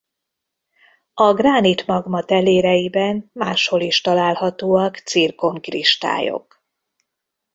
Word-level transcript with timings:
A 1.13 1.33
gránit-magma 1.33 2.23
teléreiben 2.23 3.29
máshol 3.33 3.81
is 3.81 4.01
találhatóak 4.01 4.95
cirkon 4.99 5.61
kristályok. 5.61 6.63